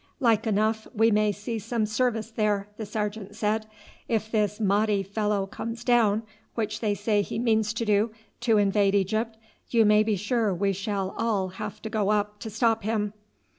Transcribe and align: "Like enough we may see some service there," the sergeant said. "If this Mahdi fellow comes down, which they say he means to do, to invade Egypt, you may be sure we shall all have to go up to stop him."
"Like 0.19 0.47
enough 0.47 0.87
we 0.95 1.11
may 1.11 1.31
see 1.31 1.59
some 1.59 1.85
service 1.85 2.31
there," 2.31 2.67
the 2.77 2.87
sergeant 2.87 3.35
said. 3.35 3.67
"If 4.07 4.31
this 4.31 4.59
Mahdi 4.59 5.03
fellow 5.03 5.45
comes 5.45 5.83
down, 5.83 6.23
which 6.55 6.79
they 6.79 6.95
say 6.95 7.21
he 7.21 7.37
means 7.37 7.71
to 7.75 7.85
do, 7.85 8.09
to 8.39 8.57
invade 8.57 8.95
Egypt, 8.95 9.37
you 9.69 9.85
may 9.85 10.01
be 10.01 10.15
sure 10.15 10.55
we 10.55 10.73
shall 10.73 11.13
all 11.19 11.49
have 11.49 11.83
to 11.83 11.89
go 11.91 12.09
up 12.09 12.39
to 12.39 12.49
stop 12.49 12.81
him." 12.81 13.13